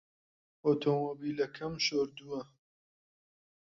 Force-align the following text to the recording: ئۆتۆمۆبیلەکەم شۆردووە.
ئۆتۆمۆبیلەکەم 0.65 1.73
شۆردووە. 1.85 2.41